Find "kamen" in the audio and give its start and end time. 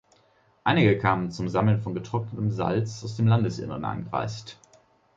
0.97-1.29